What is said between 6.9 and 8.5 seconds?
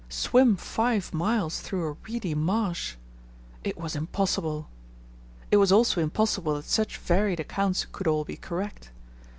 varied accounts could all be